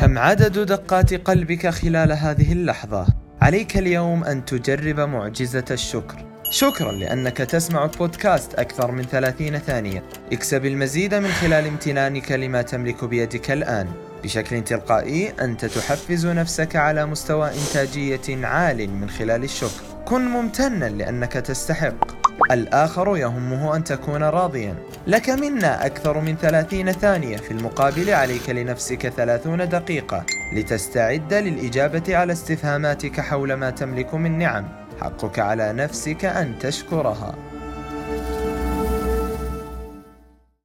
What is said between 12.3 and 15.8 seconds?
لما تملك بيدك الآن. بشكل تلقائي أنت